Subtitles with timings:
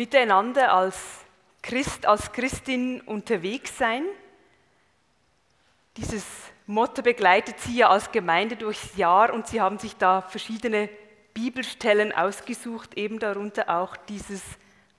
[0.00, 0.96] miteinander als
[1.60, 4.06] Christ, als Christin unterwegs sein.
[5.98, 6.24] Dieses
[6.66, 10.88] Motto begleitet Sie ja als Gemeinde durchs Jahr und Sie haben sich da verschiedene
[11.34, 14.40] Bibelstellen ausgesucht, eben darunter auch dieses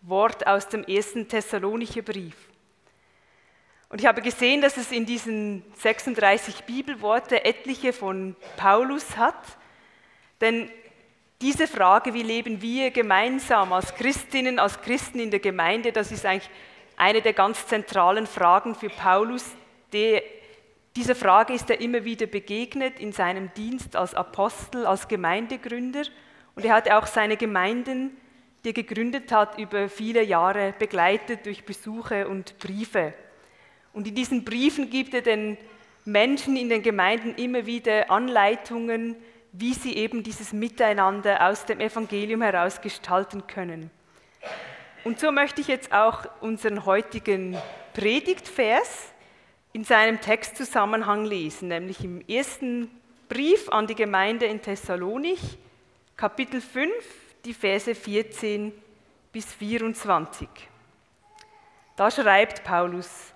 [0.04, 2.36] Wort aus dem ersten Thessalonicher Brief.
[3.90, 9.58] Und ich habe gesehen, dass es in diesen 36 Bibelworte etliche von Paulus hat,
[10.42, 10.70] denn
[11.42, 16.26] diese Frage, wie leben wir gemeinsam als Christinnen, als Christen in der Gemeinde, das ist
[16.26, 16.50] eigentlich
[16.98, 19.46] eine der ganz zentralen Fragen für Paulus.
[19.92, 20.22] Die,
[20.96, 26.04] dieser Frage ist er immer wieder begegnet in seinem Dienst als Apostel, als Gemeindegründer.
[26.56, 28.16] Und er hat auch seine Gemeinden,
[28.64, 33.16] die er gegründet hat, über viele Jahre begleitet durch Besuche und Briefe.
[33.94, 35.58] Und in diesen Briefen gibt er den
[36.06, 39.16] Menschen in den Gemeinden immer wieder Anleitungen,
[39.52, 43.92] wie sie eben dieses Miteinander aus dem Evangelium heraus gestalten können.
[45.04, 47.58] Und so möchte ich jetzt auch unseren heutigen
[47.94, 49.12] Predigtvers
[49.74, 52.90] in seinem Textzusammenhang lesen, nämlich im ersten
[53.30, 55.58] Brief an die Gemeinde in Thessalonich,
[56.18, 56.92] Kapitel 5,
[57.46, 58.74] die Verse 14
[59.32, 60.48] bis 24.
[61.96, 63.34] Da schreibt Paulus,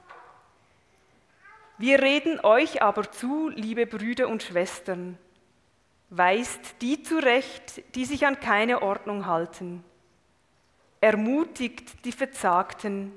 [1.78, 5.18] wir reden euch aber zu, liebe Brüder und Schwestern,
[6.10, 9.84] weist die zurecht, die sich an keine Ordnung halten,
[11.02, 13.12] ermutigt die Verzagten,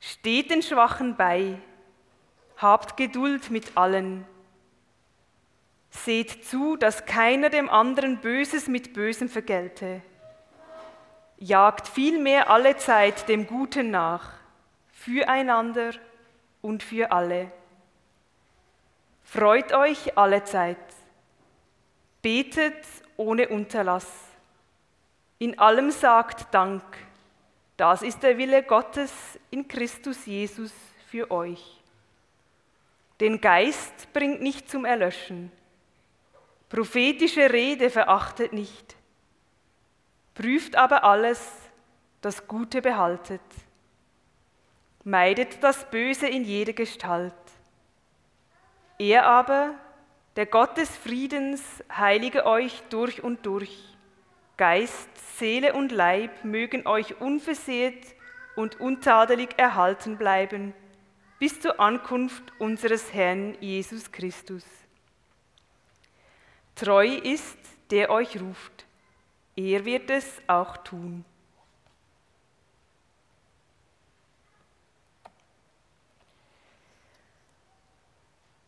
[0.00, 1.58] steht den Schwachen bei,
[2.56, 4.24] habt Geduld mit allen,
[5.90, 10.02] seht zu, dass keiner dem anderen Böses mit Bösem vergelte,
[11.38, 14.32] jagt vielmehr alle Zeit dem Guten nach,
[14.92, 15.92] füreinander
[16.60, 17.50] und für alle.
[19.24, 20.78] Freut euch alle Zeit
[22.22, 24.08] Betet ohne Unterlass.
[25.38, 26.82] In allem sagt Dank.
[27.76, 29.12] Das ist der Wille Gottes
[29.50, 30.72] in Christus Jesus
[31.10, 31.80] für euch.
[33.20, 35.50] Den Geist bringt nicht zum Erlöschen.
[36.68, 38.96] Prophetische Rede verachtet nicht.
[40.34, 41.52] Prüft aber alles,
[42.20, 43.42] das Gute behaltet.
[45.04, 47.34] Meidet das Böse in jeder Gestalt.
[48.98, 49.74] Er aber,
[50.36, 53.96] der Gott des Friedens heilige euch durch und durch.
[54.56, 58.04] Geist, Seele und Leib mögen euch unversehrt
[58.56, 60.74] und untadelig erhalten bleiben
[61.42, 64.62] bis zur Ankunft unseres Herrn Jesus Christus.
[66.76, 67.58] Treu ist,
[67.90, 68.86] der euch ruft.
[69.56, 71.24] Er wird es auch tun.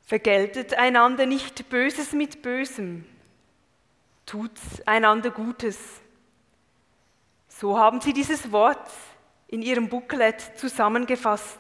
[0.06, 3.06] Vergeltet einander nicht Böses mit Bösem,
[4.26, 4.52] tut
[4.84, 5.78] einander Gutes.
[7.48, 8.90] So haben sie dieses Wort
[9.48, 11.58] in ihrem Booklet zusammengefasst.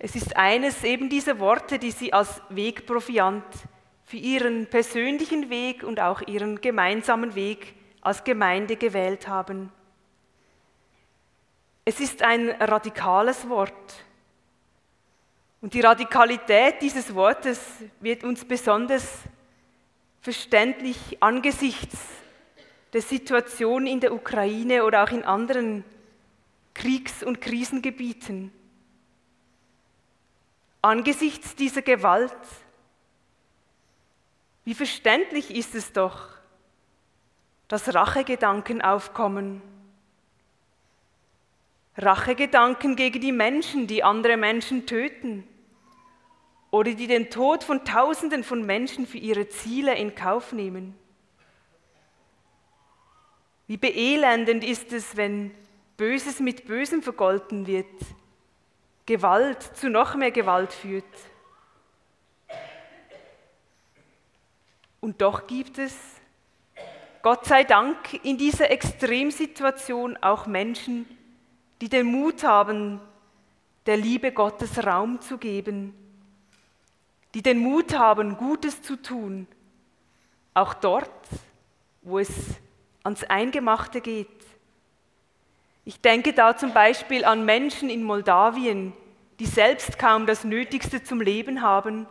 [0.00, 3.44] Es ist eines eben dieser Worte, die sie als Wegproviant
[4.04, 9.70] für ihren persönlichen Weg und auch ihren gemeinsamen Weg als Gemeinde gewählt haben.
[11.84, 14.04] Es ist ein radikales Wort
[15.60, 17.60] und die Radikalität dieses Wortes
[18.00, 19.22] wird uns besonders
[20.20, 21.98] verständlich angesichts
[22.92, 25.84] der Situation in der Ukraine oder auch in anderen
[26.74, 28.52] Kriegs- und Krisengebieten.
[30.80, 32.36] Angesichts dieser Gewalt,
[34.64, 36.28] wie verständlich ist es doch,
[37.66, 39.60] dass Rachegedanken aufkommen.
[41.98, 45.42] Rachegedanken gegen die Menschen, die andere Menschen töten
[46.70, 50.94] oder die den Tod von Tausenden von Menschen für ihre Ziele in Kauf nehmen.
[53.66, 55.50] Wie beelendend ist es, wenn
[55.96, 57.86] Böses mit Bösem vergolten wird,
[59.04, 61.04] Gewalt zu noch mehr Gewalt führt.
[65.00, 65.96] Und doch gibt es,
[67.22, 71.17] Gott sei Dank, in dieser Extremsituation auch Menschen,
[71.80, 73.00] die den Mut haben,
[73.86, 75.94] der Liebe Gottes Raum zu geben,
[77.34, 79.46] die den Mut haben, Gutes zu tun,
[80.54, 81.10] auch dort,
[82.02, 82.30] wo es
[83.04, 84.28] ans Eingemachte geht.
[85.84, 88.92] Ich denke da zum Beispiel an Menschen in Moldawien,
[89.38, 92.06] die selbst kaum das Nötigste zum Leben haben,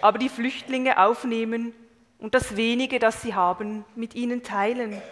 [0.00, 1.74] aber die Flüchtlinge aufnehmen
[2.18, 5.02] und das wenige, das sie haben, mit ihnen teilen.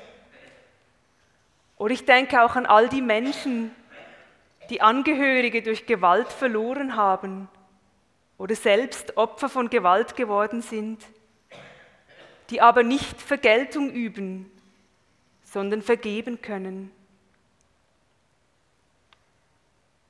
[1.76, 3.70] Oder ich denke auch an all die Menschen,
[4.70, 7.48] die Angehörige durch Gewalt verloren haben
[8.36, 11.04] oder selbst Opfer von Gewalt geworden sind,
[12.50, 14.50] die aber nicht Vergeltung üben,
[15.44, 16.90] sondern vergeben können.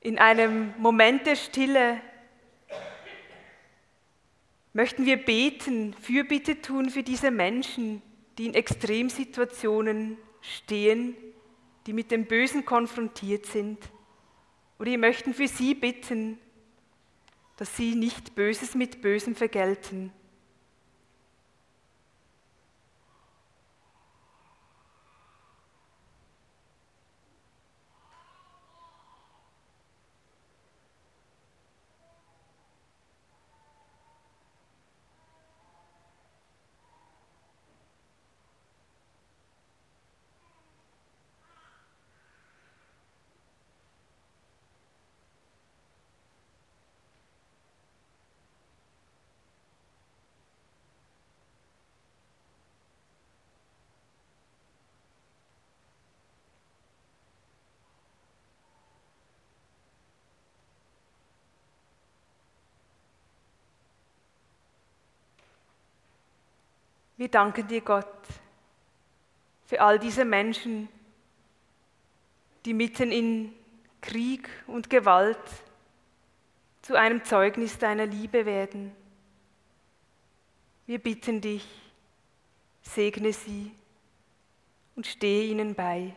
[0.01, 1.99] In einem Moment der Stille
[4.73, 8.01] möchten wir beten, Fürbitte tun für diese Menschen,
[8.37, 11.17] die in Extremsituationen stehen,
[11.85, 13.79] die mit dem Bösen konfrontiert sind.
[14.79, 16.39] Oder wir möchten für sie bitten,
[17.57, 20.13] dass sie nicht Böses mit Bösem vergelten.
[67.19, 68.07] Wir danken dir, Gott,
[69.65, 70.87] für all diese Menschen,
[72.63, 73.53] die mitten in
[73.99, 75.37] Krieg und Gewalt
[76.81, 78.95] zu einem Zeugnis deiner Liebe werden.
[80.87, 81.67] Wir bitten dich,
[82.83, 83.69] segne sie
[84.95, 86.15] und stehe ihnen bei.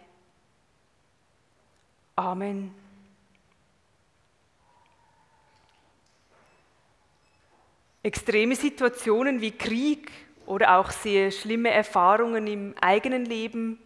[2.14, 2.72] Amen.
[8.05, 10.12] Extreme Situationen wie Krieg
[10.46, 13.78] oder auch sehr schlimme Erfahrungen im eigenen Leben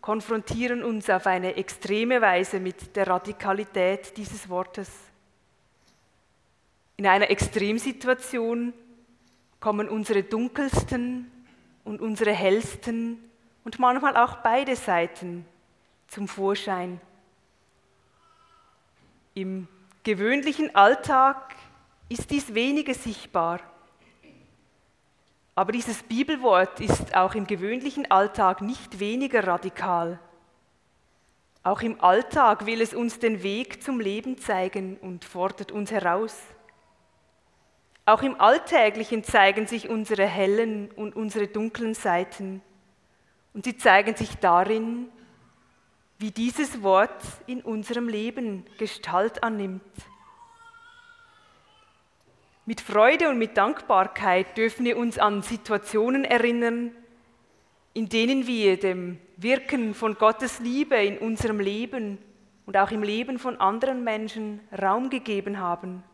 [0.00, 4.90] konfrontieren uns auf eine extreme Weise mit der Radikalität dieses Wortes.
[6.96, 8.72] In einer Extremsituation
[9.58, 11.30] kommen unsere dunkelsten
[11.84, 13.18] und unsere hellsten
[13.64, 15.44] und manchmal auch beide Seiten
[16.08, 17.00] zum Vorschein.
[19.34, 19.68] Im
[20.02, 21.54] gewöhnlichen Alltag
[22.08, 23.60] ist dies weniger sichtbar.
[25.54, 30.18] Aber dieses Bibelwort ist auch im gewöhnlichen Alltag nicht weniger radikal.
[31.62, 36.36] Auch im Alltag will es uns den Weg zum Leben zeigen und fordert uns heraus.
[38.06, 42.62] Auch im Alltäglichen zeigen sich unsere hellen und unsere dunklen Seiten.
[43.52, 45.08] Und sie zeigen sich darin,
[46.18, 49.82] wie dieses Wort in unserem Leben Gestalt annimmt.
[52.66, 56.92] Mit Freude und mit Dankbarkeit dürfen wir uns an Situationen erinnern,
[57.94, 62.18] in denen wir dem Wirken von Gottes Liebe in unserem Leben
[62.66, 66.04] und auch im Leben von anderen Menschen Raum gegeben haben.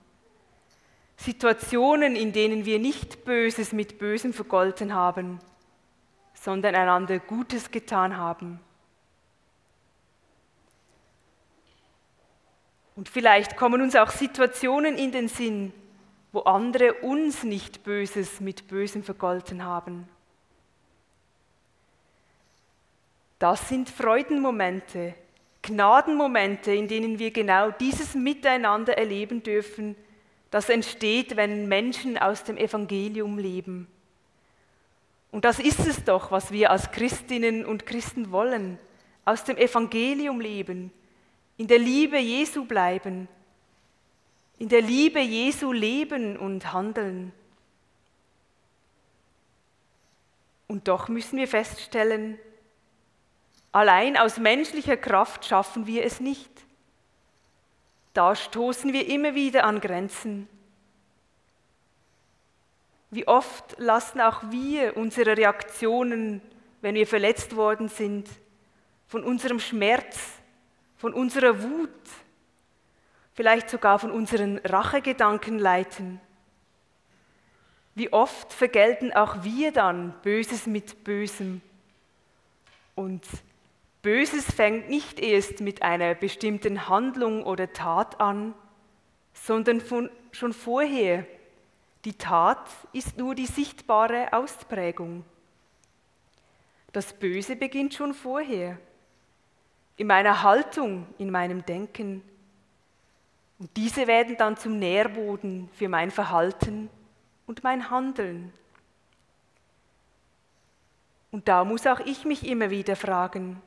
[1.16, 5.40] Situationen, in denen wir nicht Böses mit Bösem vergolten haben,
[6.34, 8.60] sondern einander Gutes getan haben.
[12.94, 15.72] Und vielleicht kommen uns auch Situationen in den Sinn,
[16.36, 20.06] wo andere uns nicht Böses mit Bösem vergolten haben.
[23.38, 25.14] Das sind Freudenmomente,
[25.62, 29.96] Gnadenmomente, in denen wir genau dieses Miteinander erleben dürfen,
[30.50, 33.88] das entsteht, wenn Menschen aus dem Evangelium leben.
[35.32, 38.78] Und das ist es doch, was wir als Christinnen und Christen wollen,
[39.24, 40.92] aus dem Evangelium leben,
[41.56, 43.26] in der Liebe Jesu bleiben,
[44.58, 47.32] in der Liebe Jesu leben und handeln.
[50.66, 52.38] Und doch müssen wir feststellen,
[53.72, 56.50] allein aus menschlicher Kraft schaffen wir es nicht.
[58.14, 60.48] Da stoßen wir immer wieder an Grenzen.
[63.10, 66.40] Wie oft lassen auch wir unsere Reaktionen,
[66.80, 68.28] wenn wir verletzt worden sind,
[69.06, 70.18] von unserem Schmerz,
[70.96, 71.90] von unserer Wut,
[73.36, 76.20] vielleicht sogar von unseren Rachegedanken leiten.
[77.94, 81.60] Wie oft vergelten auch wir dann Böses mit Bösem.
[82.94, 83.24] Und
[84.02, 88.54] Böses fängt nicht erst mit einer bestimmten Handlung oder Tat an,
[89.34, 91.26] sondern von, schon vorher.
[92.04, 95.24] Die Tat ist nur die sichtbare Ausprägung.
[96.92, 98.78] Das Böse beginnt schon vorher,
[99.98, 102.22] in meiner Haltung, in meinem Denken,
[103.58, 106.90] und diese werden dann zum Nährboden für mein Verhalten
[107.46, 108.52] und mein Handeln.
[111.30, 113.60] Und da muss auch ich mich immer wieder fragen,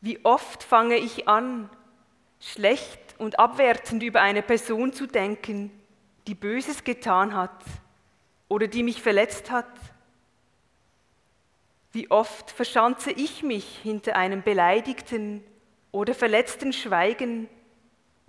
[0.00, 1.68] wie oft fange ich an,
[2.40, 5.70] schlecht und abwertend über eine Person zu denken,
[6.26, 7.64] die Böses getan hat
[8.48, 9.66] oder die mich verletzt hat?
[11.92, 15.42] Wie oft verschanze ich mich hinter einem beleidigten
[15.92, 17.48] oder verletzten Schweigen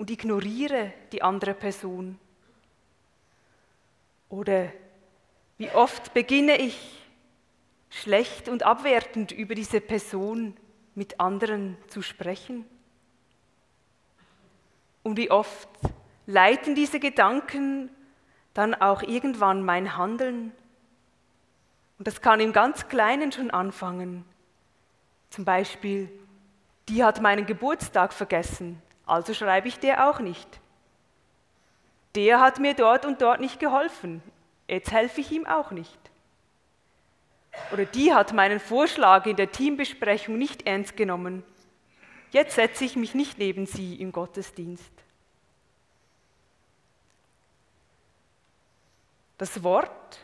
[0.02, 2.18] und ignoriere die andere Person?
[4.30, 4.72] Oder
[5.60, 7.06] wie oft beginne ich
[7.92, 10.58] schlecht und abwertend über diese Person
[10.96, 12.66] mit anderen zu sprechen?
[15.04, 15.70] Und wie oft
[16.26, 17.92] leiten diese Gedanken
[18.56, 20.52] dann auch irgendwann mein Handeln?
[22.00, 24.26] Und das kann im ganz Kleinen schon anfangen.
[25.30, 26.10] Zum Beispiel,
[26.90, 30.60] die hat meinen Geburtstag vergessen, also schreibe ich der auch nicht.
[32.16, 34.22] Der hat mir dort und dort nicht geholfen,
[34.68, 36.00] jetzt helfe ich ihm auch nicht.
[37.72, 41.44] Oder die hat meinen Vorschlag in der Teambesprechung nicht ernst genommen,
[42.32, 44.92] jetzt setze ich mich nicht neben sie im Gottesdienst.
[49.38, 50.20] Das Wort,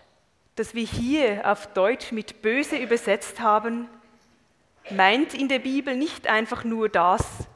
[0.55, 3.89] das wir hier auf Deutsch mit böse übersetzt haben,
[4.91, 7.46] meint in der Bibel nicht einfach nur das,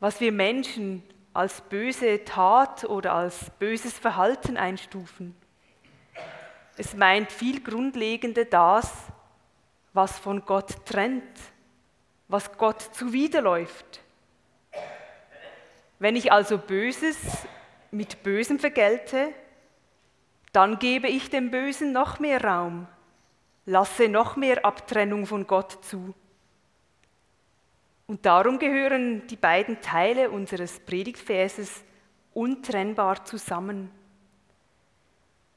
[0.00, 5.34] was wir Menschen als böse Tat oder als böses Verhalten einstufen.
[6.76, 8.92] Es meint viel grundlegender das,
[9.92, 11.40] was von Gott trennt,
[12.28, 14.00] was Gott zuwiderläuft.
[15.98, 17.16] Wenn ich also Böses
[17.90, 19.32] mit Bösem vergelte,
[20.52, 22.86] dann gebe ich dem Bösen noch mehr Raum,
[23.64, 26.14] lasse noch mehr Abtrennung von Gott zu.
[28.06, 31.82] Und darum gehören die beiden Teile unseres Predigtverses
[32.34, 33.90] untrennbar zusammen.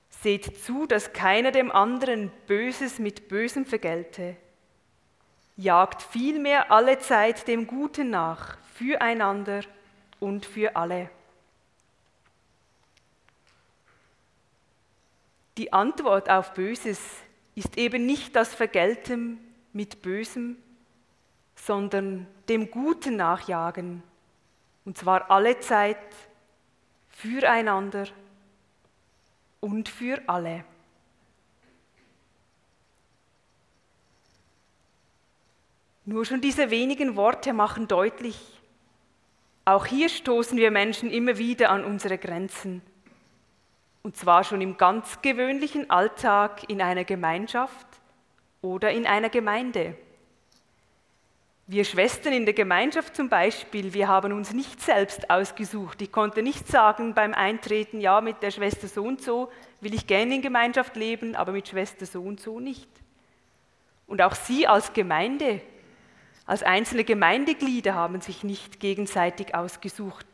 [0.10, 4.36] Seht zu, dass keiner dem anderen Böses mit Bösem vergelte.
[5.58, 9.62] Jagt vielmehr alle Zeit dem Guten nach, füreinander
[10.20, 11.10] und für alle.
[15.58, 17.00] Die Antwort auf Böses
[17.54, 19.38] ist eben nicht das Vergelten
[19.74, 20.58] mit Bösem,
[21.66, 24.02] sondern dem Guten nachjagen,
[24.86, 25.98] und zwar alle Zeit,
[27.10, 28.06] füreinander
[29.60, 30.64] und für alle.
[36.06, 38.60] Nur schon diese wenigen Worte machen deutlich,
[39.66, 42.82] auch hier stoßen wir Menschen immer wieder an unsere Grenzen.
[44.02, 47.86] Und zwar schon im ganz gewöhnlichen Alltag in einer Gemeinschaft
[48.64, 49.96] oder in einer Gemeinde.
[51.72, 56.02] Wir Schwestern in der Gemeinschaft zum Beispiel, wir haben uns nicht selbst ausgesucht.
[56.02, 60.08] Ich konnte nicht sagen beim Eintreten, ja, mit der Schwester so und so will ich
[60.08, 62.90] gerne in Gemeinschaft leben, aber mit Schwester so und so nicht.
[64.08, 65.62] Und auch Sie als Gemeinde,
[66.48, 70.26] als einzelne Gemeindeglieder haben sich nicht gegenseitig ausgesucht.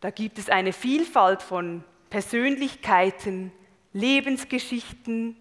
[0.00, 3.52] Da gibt es eine Vielfalt von Persönlichkeiten,
[3.92, 5.36] Lebensgeschichten,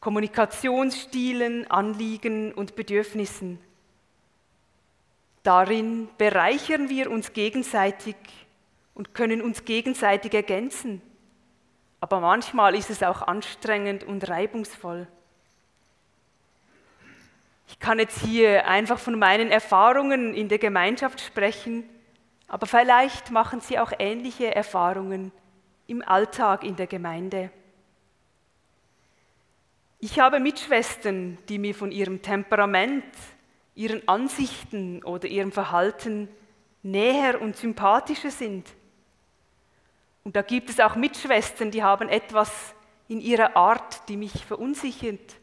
[0.00, 3.58] Kommunikationsstilen, Anliegen und Bedürfnissen.
[5.42, 8.16] Darin bereichern wir uns gegenseitig
[8.94, 11.02] und können uns gegenseitig ergänzen.
[12.00, 15.06] Aber manchmal ist es auch anstrengend und reibungsvoll.
[17.68, 21.84] Ich kann jetzt hier einfach von meinen Erfahrungen in der Gemeinschaft sprechen,
[22.48, 25.30] aber vielleicht machen Sie auch ähnliche Erfahrungen
[25.86, 27.50] im Alltag in der Gemeinde.
[30.02, 33.04] Ich habe Mitschwestern, die mir von ihrem Temperament,
[33.74, 36.28] ihren Ansichten oder ihrem Verhalten
[36.82, 38.66] näher und sympathischer sind.
[40.24, 42.74] Und da gibt es auch Mitschwestern, die haben etwas
[43.08, 45.36] in ihrer Art, die mich verunsichert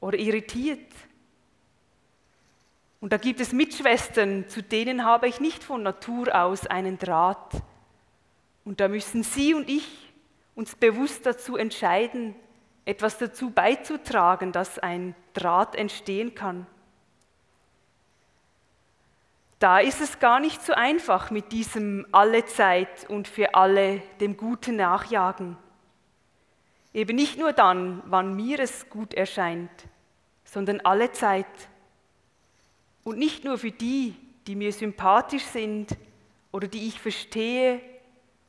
[0.00, 0.90] oder irritiert.
[3.00, 7.60] Und da gibt es Mitschwestern, zu denen habe ich nicht von Natur aus einen Draht.
[8.64, 10.12] Und da müssen Sie und ich
[10.54, 12.34] uns bewusst dazu entscheiden,
[12.84, 16.66] etwas dazu beizutragen, dass ein Draht entstehen kann.
[19.58, 24.36] Da ist es gar nicht so einfach mit diesem alle Zeit und für alle dem
[24.36, 25.56] Guten nachjagen.
[26.92, 29.70] Eben nicht nur dann, wann mir es gut erscheint,
[30.44, 31.46] sondern alle Zeit.
[33.04, 34.16] Und nicht nur für die,
[34.48, 35.96] die mir sympathisch sind
[36.50, 37.80] oder die ich verstehe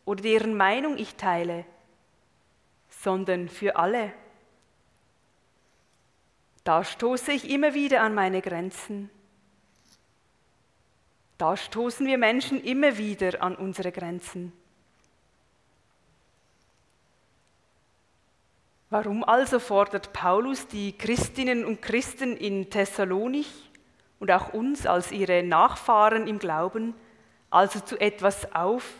[0.06, 1.64] oder deren Meinung ich teile,
[2.90, 4.14] sondern für alle.
[6.64, 9.10] Da stoße ich immer wieder an meine Grenzen.
[11.38, 14.54] Da stoßen wir Menschen immer wieder an unsere Grenzen.
[18.90, 23.72] Warum also fordert Paulus die Christinnen und Christen in Thessalonich
[24.20, 26.94] und auch uns als ihre Nachfahren im Glauben
[27.50, 28.94] also zu etwas auf,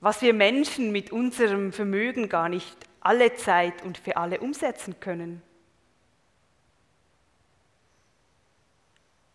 [0.00, 5.42] was wir Menschen mit unserem Vermögen gar nicht alle Zeit und für alle umsetzen können?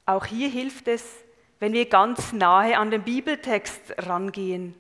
[0.05, 1.03] Auch hier hilft es,
[1.59, 4.75] wenn wir ganz nahe an den Bibeltext rangehen.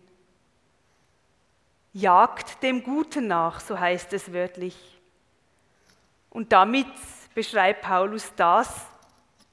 [1.93, 4.75] Jagt dem Guten nach, so heißt es wörtlich.
[6.29, 6.87] Und damit
[7.33, 8.87] beschreibt Paulus das,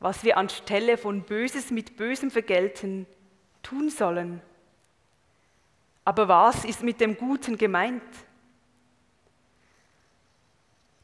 [0.00, 3.06] was wir anstelle von Böses mit Bösem vergelten,
[3.62, 4.42] tun sollen.
[6.04, 8.02] Aber was ist mit dem Guten gemeint?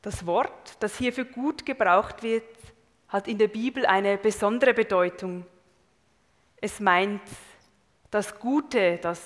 [0.03, 2.45] Das Wort, das hier für gut gebraucht wird,
[3.09, 5.47] hat in der Bibel eine besondere Bedeutung.
[6.61, 7.23] Es meint
[8.11, 9.21] das Gute, das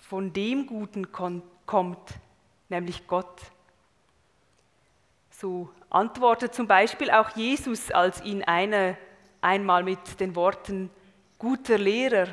[0.00, 2.14] von dem Guten kommt,
[2.68, 3.40] nämlich Gott.
[5.30, 8.96] So antwortet zum Beispiel auch Jesus, als ihn einer
[9.40, 10.90] einmal mit den Worten
[11.38, 12.28] guter Lehrer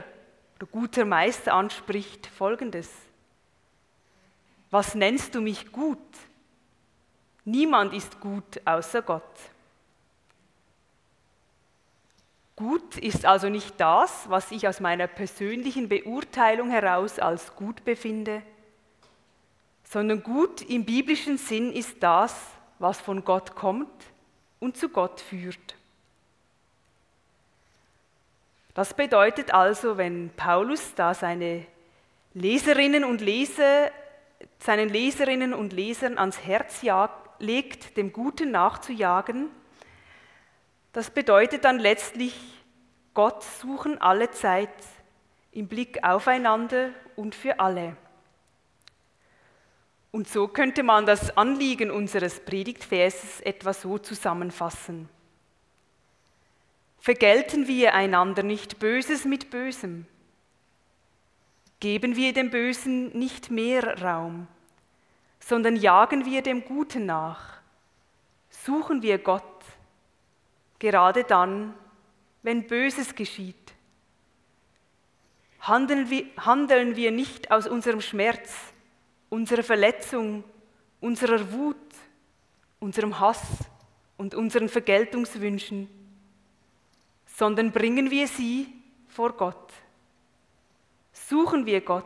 [0.56, 2.90] oder guter Meister anspricht, folgendes.
[4.72, 6.00] Was nennst du mich gut?
[7.44, 9.53] Niemand ist gut außer Gott.
[12.56, 18.44] Gut ist also nicht das, was ich aus meiner persönlichen Beurteilung heraus als gut befinde,
[19.84, 22.36] sondern gut im biblischen Sinn ist das,
[22.78, 23.90] was von Gott kommt
[24.60, 25.76] und zu Gott führt.
[28.76, 31.66] Das bedeutet also, wenn Paulus da seine
[32.34, 33.92] Leserinnen und Leser,
[34.60, 36.82] seinen Leserinnen und Lesern ans Herz
[37.40, 39.50] legt, dem Guten nachzujagen,
[40.94, 42.36] das bedeutet dann letztlich
[43.14, 44.70] Gott suchen alle Zeit
[45.52, 47.96] im Blick aufeinander und für alle.
[50.12, 55.10] Und so könnte man das Anliegen unseres Predigtverses etwa so zusammenfassen.
[57.00, 60.06] Vergelten wir einander nicht Böses mit Bösem.
[61.80, 64.48] Geben wir dem Bösen nicht mehr Raum,
[65.40, 67.58] sondern jagen wir dem Guten nach.
[68.50, 69.44] Suchen wir Gott,
[70.84, 71.74] gerade dann,
[72.42, 73.56] wenn Böses geschieht.
[75.62, 78.54] Handeln wir, nicht aus unserem Schmerz,
[79.30, 80.44] unserer Verletzung,
[81.00, 81.78] unserer Wut,
[82.82, 83.42] unserem Hass
[84.18, 85.88] und unseren Vergeltungswünschen
[87.36, 88.68] sondern bringen wir sie
[89.08, 89.74] vor Gott.
[91.12, 92.06] Suchen wir Gott.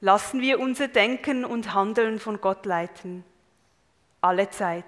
[0.00, 3.24] Lassen wir unser Denken und Handeln von Gott leiten.
[4.20, 4.84] Alle Zeit.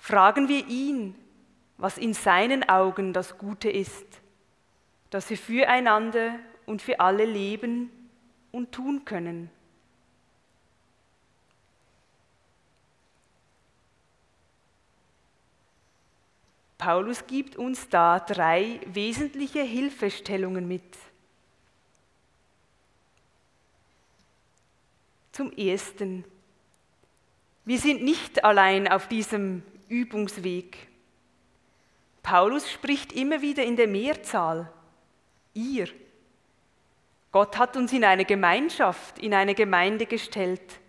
[0.00, 1.14] Fragen wir ihn,
[1.76, 4.06] was in seinen Augen das Gute ist,
[5.10, 7.90] dass wir füreinander und für alle leben
[8.50, 9.50] und tun können.
[16.78, 20.96] Paulus gibt uns da drei wesentliche Hilfestellungen mit.
[25.32, 26.24] Zum Ersten,
[27.66, 30.88] wir sind nicht allein auf diesem Übungsweg.
[32.22, 34.72] Paulus spricht immer wieder in der Mehrzahl,
[35.52, 35.88] ihr.
[37.32, 40.80] Gott hat uns in eine Gemeinschaft, in eine Gemeinde gestellt.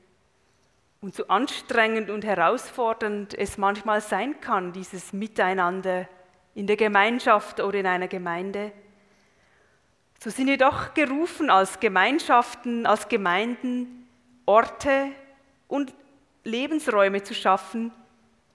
[1.02, 6.08] Und so anstrengend und herausfordernd es manchmal sein kann, dieses Miteinander
[6.54, 8.72] in der Gemeinschaft oder in einer Gemeinde,
[10.24, 14.08] so sind wir doch gerufen als Gemeinschaften, als Gemeinden,
[14.46, 15.08] Orte
[15.68, 15.92] und
[16.44, 17.92] Lebensräume zu schaffen,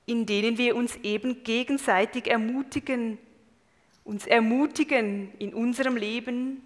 [0.07, 3.19] in denen wir uns eben gegenseitig ermutigen,
[4.05, 6.64] uns ermutigen, in unserem Leben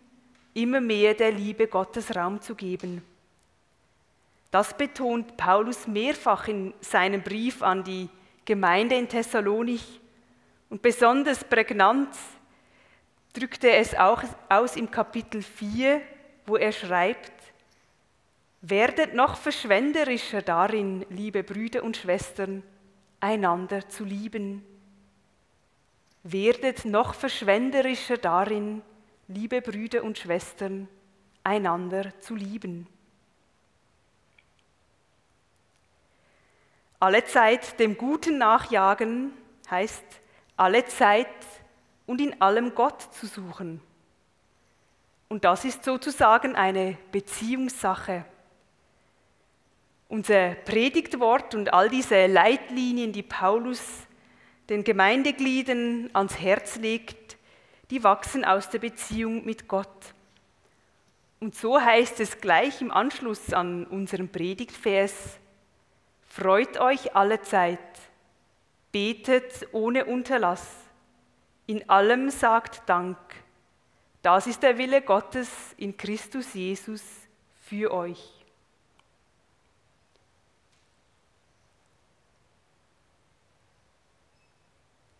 [0.53, 3.03] immer mehr der Liebe Gottes Raum zu geben.
[4.50, 8.09] Das betont Paulus mehrfach in seinem Brief an die
[8.44, 10.00] Gemeinde in Thessalonich
[10.68, 12.09] und besonders prägnant
[13.33, 16.03] drückt er es auch aus im Kapitel 4,
[16.46, 17.33] wo er schreibt,
[18.61, 22.62] werdet noch verschwenderischer darin, liebe Brüder und Schwestern,
[23.20, 24.64] einander zu lieben.
[26.22, 28.83] Werdet noch verschwenderischer darin,
[29.28, 30.88] liebe Brüder und Schwestern,
[31.44, 32.87] einander zu lieben.
[36.98, 39.33] Alle Zeit dem Guten nachjagen
[39.70, 40.04] heißt
[40.56, 41.28] alle Zeit
[42.06, 43.80] und in allem Gott zu suchen.
[45.28, 48.24] Und das ist sozusagen eine Beziehungssache.
[50.11, 53.81] Unser Predigtwort und all diese Leitlinien, die Paulus
[54.68, 57.37] den Gemeindegliedern ans Herz legt,
[57.90, 60.14] die wachsen aus der Beziehung mit Gott.
[61.38, 65.38] Und so heißt es gleich im Anschluss an unseren Predigtvers,
[66.27, 67.79] Freut euch alle Zeit,
[68.90, 70.66] betet ohne Unterlass,
[71.66, 73.16] in allem sagt Dank.
[74.23, 77.03] Das ist der Wille Gottes in Christus Jesus
[77.61, 78.39] für euch.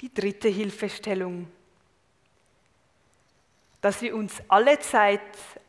[0.01, 1.47] Die dritte Hilfestellung.
[3.81, 5.21] dass wir uns alle Zeit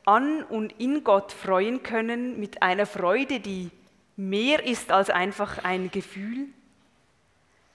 [0.06, 3.72] an und in Gott freuen können mit einer Freude, die
[4.18, 6.48] mehr ist als einfach ein Gefühl,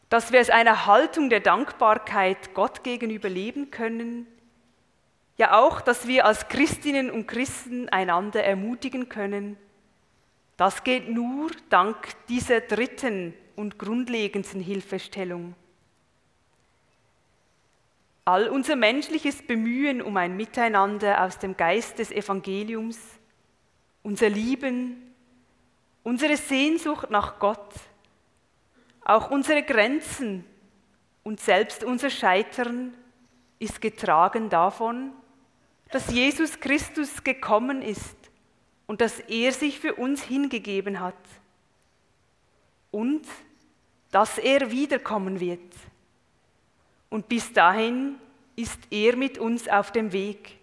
[0.09, 4.27] dass wir aus einer Haltung der Dankbarkeit Gott gegenüber leben können,
[5.38, 9.57] ja auch, dass wir als Christinnen und Christen einander ermutigen können.
[10.57, 11.97] Das geht nur dank
[12.29, 15.55] dieser dritten und grundlegendsten Hilfestellung.
[18.27, 22.99] All unser menschliches Bemühen um ein Miteinander aus dem Geist des Evangeliums,
[24.03, 25.15] unser Lieben,
[26.03, 27.73] unsere Sehnsucht nach Gott,
[29.05, 30.45] auch unsere Grenzen
[31.23, 32.95] und selbst unser Scheitern
[33.61, 35.12] ist getragen davon,
[35.93, 38.17] dass Jesus Christus gekommen ist
[38.89, 41.15] und dass er sich für uns hingegeben hat
[42.91, 43.25] und
[44.11, 45.61] dass er wiederkommen wird.
[47.09, 48.16] Und bis dahin
[48.57, 50.59] ist er mit uns auf dem Weg.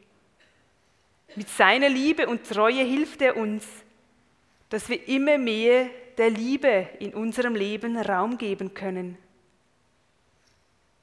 [1.35, 3.65] Mit seiner Liebe und Treue hilft er uns,
[4.69, 9.17] dass wir immer mehr der Liebe in unserem Leben Raum geben können.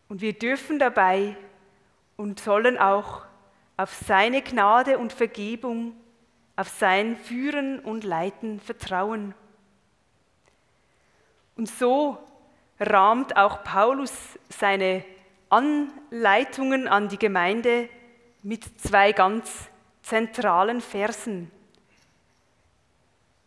[0.09, 1.37] Und wir dürfen dabei
[2.16, 3.22] und sollen auch
[3.76, 5.94] auf seine Gnade und Vergebung,
[6.57, 9.35] auf sein Führen und Leiten vertrauen.
[11.57, 12.18] Und so
[12.79, 14.12] rahmt auch Paulus
[14.48, 15.05] seine
[15.50, 17.88] Anleitungen an die Gemeinde
[18.42, 19.50] mit zwei ganz
[20.02, 21.50] zentralen Versen.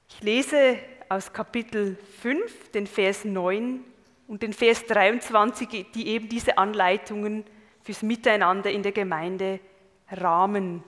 [0.10, 3.84] Ich lese aus Kapitel 5, den Vers 9
[4.28, 7.46] und den Vers 23, die eben diese Anleitungen
[7.82, 9.60] fürs Miteinander in der Gemeinde
[10.12, 10.84] rahmen.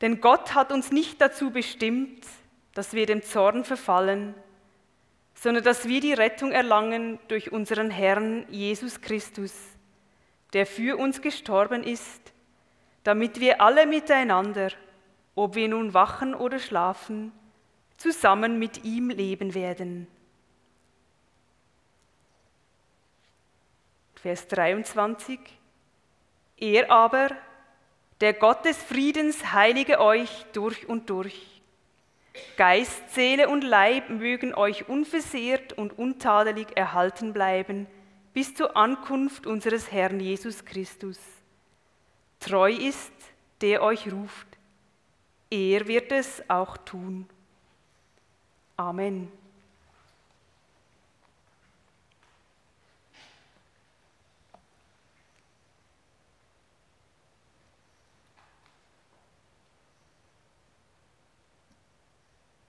[0.00, 2.24] Denn Gott hat uns nicht dazu bestimmt,
[2.74, 4.34] dass wir dem Zorn verfallen,
[5.40, 9.54] sondern dass wir die Rettung erlangen durch unseren Herrn Jesus Christus,
[10.52, 12.32] der für uns gestorben ist,
[13.04, 14.70] damit wir alle miteinander,
[15.36, 17.30] ob wir nun wachen oder schlafen,
[17.96, 20.08] zusammen mit ihm leben werden.
[24.16, 25.38] Vers 23.
[26.56, 27.30] Er aber,
[28.20, 31.57] der Gott des Friedens, heilige euch durch und durch.
[32.56, 37.86] Geist, Seele und Leib mögen euch unversehrt und untadelig erhalten bleiben
[38.34, 41.18] bis zur Ankunft unseres Herrn Jesus Christus.
[42.40, 43.12] Treu ist,
[43.60, 44.46] der euch ruft.
[45.50, 47.28] Er wird es auch tun.
[48.76, 49.32] Amen.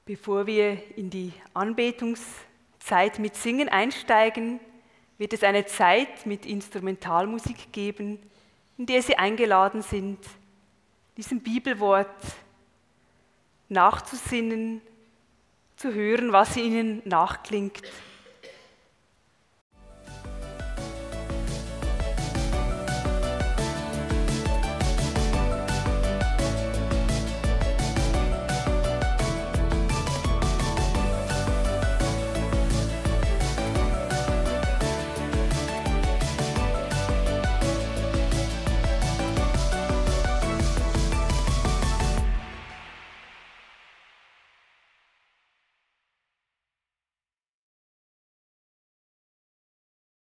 [0.10, 4.60] Bevor wir in die Anbetungszeit mit Singen einsteigen,
[5.20, 8.18] wird es eine Zeit mit Instrumentalmusik geben,
[8.80, 10.18] in der Sie eingeladen sind,
[11.16, 12.10] diesem Bibelwort
[13.68, 14.82] nachzusinnen,
[15.76, 17.84] zu hören, was ihnen nachklingt